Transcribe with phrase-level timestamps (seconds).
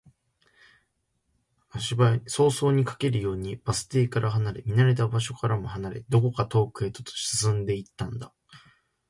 [1.69, 1.95] 足
[2.25, 8.33] 早に、駆けるようにバス停から離れ、見慣れた場所からも離れ、どこか遠くへと進んでいったんだ